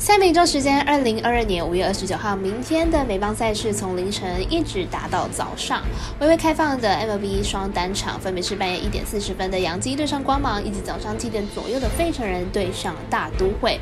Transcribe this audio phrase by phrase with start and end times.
[0.00, 5.82] 在美洲时间二零二二年五月二十九号，明天的美邦赛事从凌晨一直打到早上。
[6.20, 13.78] 微微开放的 MLB 双单场分别是半夜一点四十分的杨基对上光芒，以及早上七点左右的费城人对上大都会。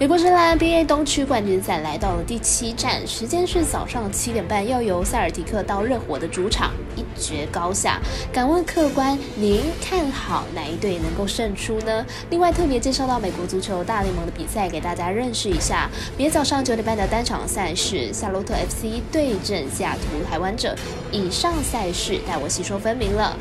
[0.00, 8.00] 美国职篮 NBA 东区冠军赛来到了第七站，时间是早上七点半，要由塞尔提克到热火的主场一决高下。
[8.32, 12.06] 敢问客官，您看好哪一队能够胜出呢？
[12.30, 20.74] 另外特别介绍到美国足球大联盟的比赛，给大家认识下，明天早上九点半的单场赛事，夏洛特 FC 对阵西雅图台湾者。
[21.10, 23.36] 以上赛事带我细说分明了。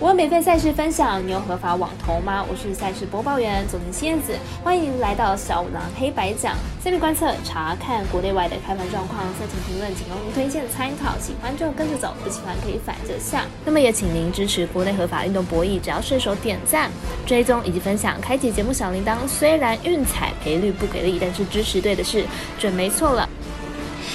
[0.00, 2.42] 我有免费赛事分享，你有合法网投吗？
[2.48, 6.56] 我是赛事播报员总经燕子，欢迎来到小五郎黑白讲。
[6.82, 13.44] 下面观测查看国内外的开盘状况，赛前评论仅供您推荐参考，喜欢就跟着走，不喜欢可以反着下。
[13.62, 16.90] 那么也请您支持国内合法运动博弈，只要顺手点赞、
[17.26, 19.18] 追踪以及分享，开启节目小铃铛。
[19.28, 22.24] 虽然运彩赔率不给力，但是支持对的是
[22.58, 23.28] 准没错了。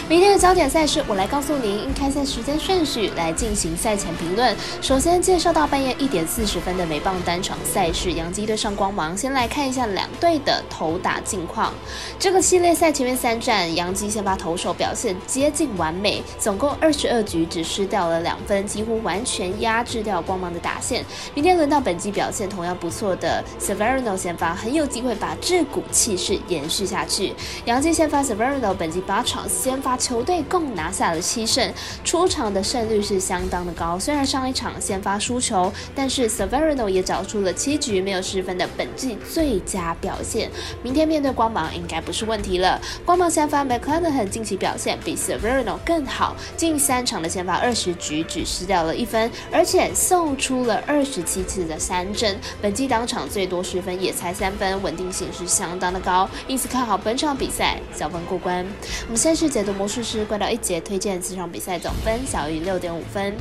[0.07, 4.55] 明天的焦点赛事，我来告诉您开赛时间顺序来进行赛前评论。
[4.79, 9.17] 首先介绍到半夜一点四十分的美棒单场赛事，洋基对上光芒。
[9.17, 11.73] 先来看一下两队的投打近况。
[12.19, 21.03] 这个系列赛前面三战，洋基先发投手表现接近完美，总共二十二局只失掉了两分，几乎完全压制掉光芒的打线。
[21.33, 27.33] 明天轮到本季表现同样不错的 Severino 先发，很有机会把这股气势延续下去。
[27.65, 29.94] 洋基先发 Severino 本季八场先发。
[29.95, 31.71] 球队共拿下了七胜，
[32.03, 33.99] 出场的胜率是相当的高。
[33.99, 40.49] 虽然上一场先发输球，但是 Severino 也找出了七局没有失分的本季最佳表现。
[40.81, 42.81] 明天面对光芒应该不是问题了。
[43.05, 58.65] 光芒先发 McClanahan 近期表现比 Severino 更好，近三场的先发二十局只失掉了一分，而且送出了二十七次的三振，本季当场最多失分也才三分，稳定性是相当的高，因此看好本场比赛小分过关。
[59.03, 59.75] 我们先是解读。
[59.87, 63.35] 术师怪盗一节推荐四场比赛总分小于六点五分。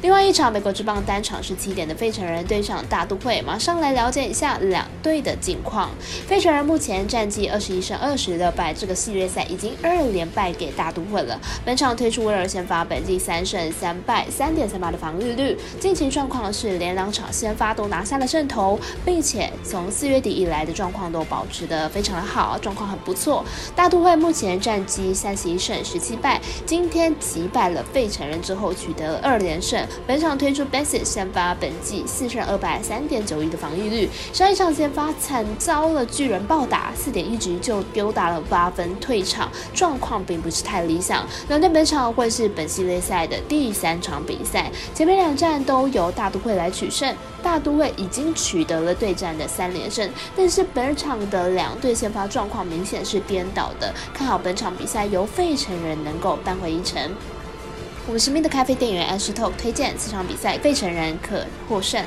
[0.00, 5.90] 另外一场美国之棒单场是七点的费城人对上大都会，马上来了解一下两队的近况。
[6.26, 11.38] 费城人目前战绩二十一胜二十六败，这个系列赛已经二连败给大都会了。
[11.64, 15.56] 本场推出威尔先发，本季三胜三败，三点三八的防御率。
[15.78, 23.44] 近期状况是连两场先发都拿下了胜投，并且从四月底以来的状况都保持的非常的好，状况很不错。
[23.76, 25.81] 大都会目前战绩三十一胜。
[25.84, 29.86] 十七败，今天击败了费城人之后取得了二连胜。
[30.06, 34.08] 本场推出 Bassett 先发，本季四胜二败，三点九一的防御率。
[34.32, 41.26] 上一场先发惨遭了巨人暴打，四点一局就丢打了八分退场，状况并不是太理想。
[41.48, 47.14] 两队本场会是本系列赛的第三场比赛，前面两战都由大都会来取胜。
[47.42, 53.92] 大都会已经取得了对战的三连胜，但是本场的两队先发状况明显是颠倒的。
[54.14, 57.00] 看好本场比赛由费城人能够扳回一城。
[58.08, 62.04] 五十名的咖啡店员 Ash Talk 推荐这场比赛费城人可获胜。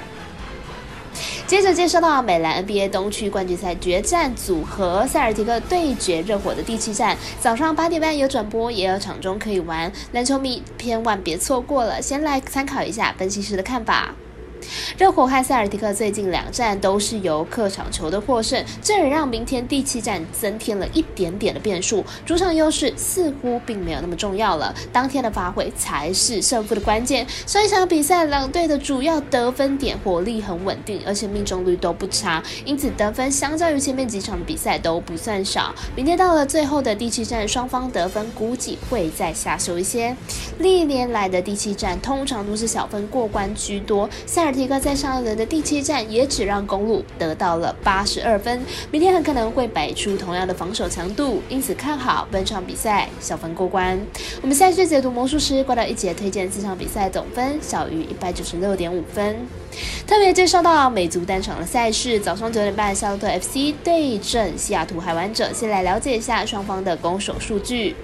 [1.47, 12.01] 接着介绍到美篮 NBA 东区冠军赛决战组合塞尔提克对决热火的第七战，早上八点半有转播，也有场中可以玩，篮球迷千万别错过了。
[12.01, 14.13] 先来参考一下分析师的看法。
[14.97, 22.03] 热火和塞尔提克最近两战都是由客场球队获胜，这也让明天第七战增添了一点点的变数。
[22.25, 27.25] 主场优势似乎并没有那么重要了，当天的发挥才是胜负的关键。
[27.45, 35.75] 上一场比赛两队的主要得分点火力很稳定，而且命中率都不差，因此得分相较于前面几场比赛都不算少。
[35.95, 40.15] 明天到了最后的第七战，双方得分估计会再下修一些。
[40.57, 44.54] 历年来的第七战通常都是小分过关居多，塞尔。
[44.55, 53.99] 提克在上一轮的第七战也只让公路得到了八十二分，明天很可能会摆出同样的防守强度，因此看好本场比赛小分过关。
[54.41, 59.35] 我们下去解读魔术师挂到一节推荐四场比赛总分小于一百九十六点五分。
[60.07, 67.95] 特别介绍到美足单场的赛事，早上九点半夏洛特 FC 对阵西雅图海湾者，先来了解一下双方的攻守数据。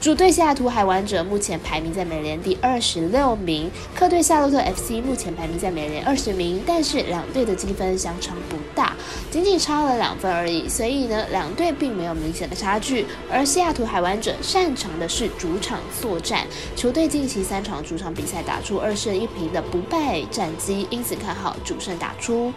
[0.00, 8.94] 主队西雅图海湾者目前排名在美联第二十六名，客队夏洛特 FC 目前排名在美联二十名，但是两队的积分相差不大，
[9.28, 13.04] 仅仅差了两分而已，所以呢，两队并没有明显的差距。
[13.28, 16.46] 而西雅图海湾者擅长的是主场作战，
[16.76, 22.52] 球队近期三场主场比赛打出二胜一平的不败战绩，因此看好主胜打出。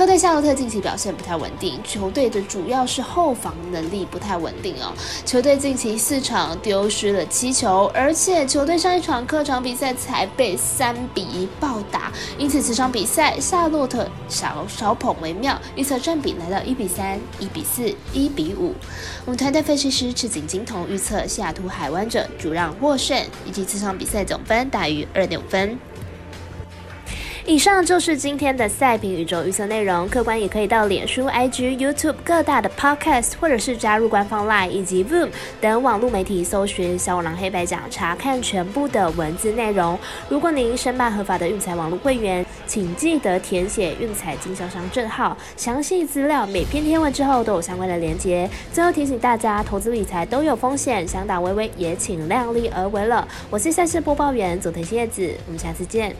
[0.00, 4.94] 客队夏洛特近期表现不太稳定，球队的主要是后防能力不太稳定哦。
[5.26, 18.74] 球队近期四场丢失了七球，而且球队上一场客场比赛才被三比一暴打，因此此场比赛夏洛特少少捧为妙，预测占比来到一比三、一比四、一比五。
[19.26, 25.78] 我们团队分析师赤井金童预测西雅图海湾者主让获胜，以及这场比赛总分大于二点五分。
[27.50, 30.08] 以上就是今天的赛评宇宙预测内容。
[30.08, 35.28] 客官也可以到脸书、IG、YouTube 各大的 Podcast，或者是加入官方 Line 以及 Voom
[35.60, 39.98] 等网络媒体，搜寻“小五郎黑白讲”，查看全部的文字内容。
[40.28, 45.36] 如果您申办合法的运彩网络会员，请记得填写运彩经销商证号。
[45.56, 48.48] 详细资料每篇贴文之后都有相关的连接。
[48.72, 53.26] 最后提醒大家，投资理财都有风险，想打微微也请量力而为了。
[53.50, 56.14] 我是赛事播报员佐藤叶子，我们下次见。